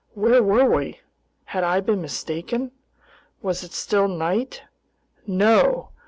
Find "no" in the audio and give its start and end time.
5.27-5.91